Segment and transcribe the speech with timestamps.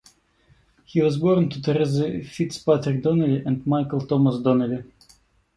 [0.83, 4.83] He was born to Teresa Fitzpatrick Donnelly and Michael Thomas Donnelly.